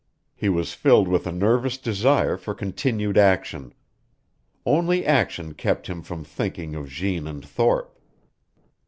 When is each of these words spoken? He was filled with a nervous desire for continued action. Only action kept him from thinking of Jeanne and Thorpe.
He 0.33 0.49
was 0.49 0.73
filled 0.73 1.07
with 1.07 1.27
a 1.27 1.31
nervous 1.31 1.77
desire 1.77 2.35
for 2.35 2.55
continued 2.55 3.19
action. 3.19 3.71
Only 4.65 5.05
action 5.05 5.53
kept 5.53 5.85
him 5.85 6.01
from 6.01 6.23
thinking 6.23 6.73
of 6.73 6.89
Jeanne 6.89 7.27
and 7.27 7.45
Thorpe. 7.45 7.99